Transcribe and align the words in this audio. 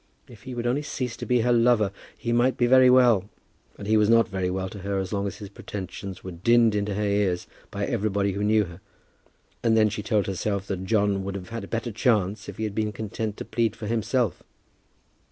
If 0.27 0.41
he 0.45 0.55
would 0.55 0.65
only 0.65 0.81
cease 0.81 1.15
to 1.17 1.27
be 1.27 1.41
her 1.41 1.53
lover, 1.53 1.91
he 2.17 2.33
might 2.33 2.57
be 2.57 2.65
very 2.65 2.89
well; 2.89 3.29
but 3.77 3.85
he 3.85 3.97
was 3.97 4.09
not 4.09 4.27
very 4.27 4.49
well 4.49 4.67
to 4.67 4.79
her 4.79 4.97
as 4.97 5.13
long 5.13 5.27
as 5.27 5.37
his 5.37 5.49
pretensions 5.49 6.23
were 6.23 6.31
dinned 6.31 6.73
into 6.73 6.95
her 6.95 7.03
ear 7.03 7.37
by 7.69 7.85
everybody 7.85 8.31
who 8.31 8.43
knew 8.43 8.63
her. 8.63 8.81
And 9.61 9.77
then 9.77 9.89
she 9.89 10.01
told 10.01 10.25
herself 10.25 10.65
that 10.69 10.85
John 10.85 11.23
would 11.23 11.35
have 11.35 11.49
had 11.49 11.63
a 11.65 11.67
better 11.67 11.91
chance 11.91 12.49
if 12.49 12.57
he 12.57 12.63
had 12.63 12.73
been 12.73 12.91
content 12.91 13.37
to 13.37 13.45
plead 13.45 13.75
for 13.75 13.85
himself. 13.85 14.41